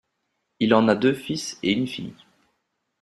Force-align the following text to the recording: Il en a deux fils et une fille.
Il 0.59 0.73
en 0.73 0.87
a 0.87 0.95
deux 0.95 1.13
fils 1.13 1.59
et 1.61 1.73
une 1.73 1.85
fille. 1.85 2.15